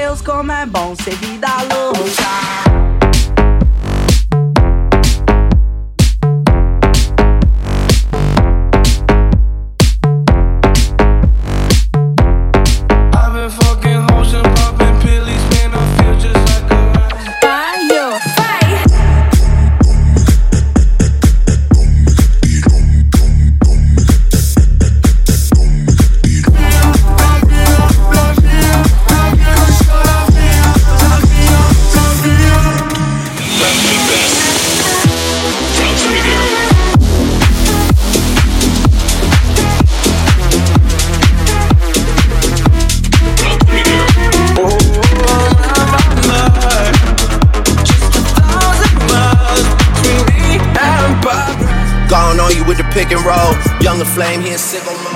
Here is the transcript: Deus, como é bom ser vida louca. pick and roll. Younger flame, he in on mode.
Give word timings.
Deus, 0.00 0.22
como 0.22 0.50
é 0.50 0.64
bom 0.64 0.94
ser 0.96 1.14
vida 1.16 1.46
louca. 1.68 2.89
pick 52.92 53.10
and 53.10 53.24
roll. 53.24 53.52
Younger 53.80 54.04
flame, 54.04 54.40
he 54.40 54.50
in 54.52 54.58
on 54.88 55.04
mode. 55.04 55.09